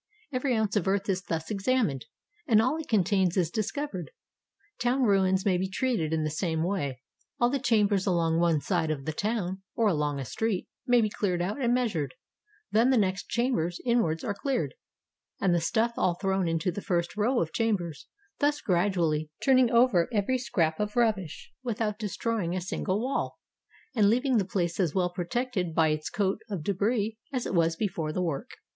[0.33, 2.07] Every oimce of earth is thus examined,
[2.47, 4.09] and all it contains is discovered.
[4.79, 7.03] Town ruins may be treated in the same way;
[7.39, 11.09] all the chambers along one side of the town, or along a street, may be
[11.11, 12.15] cleared out and measured;
[12.71, 14.73] then the next chambers inwards are cleared,
[15.39, 18.07] and the stuff all thrown into the first row of chambers;
[18.39, 23.37] thus gradually turning over every scrap of rubbish without destroying a single wall,
[23.95, 27.75] and leaving the place as well protected by its coat of debris as it was
[27.75, 28.49] before the work.